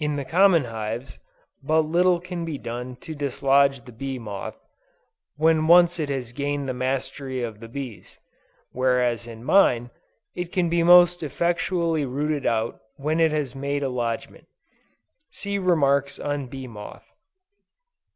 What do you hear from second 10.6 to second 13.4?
be most effectually rooted out when it